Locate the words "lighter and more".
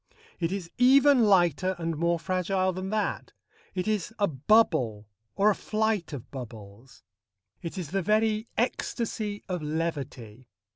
1.25-2.17